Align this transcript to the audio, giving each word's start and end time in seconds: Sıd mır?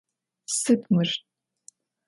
Sıd 0.57 0.81
mır? 0.93 1.09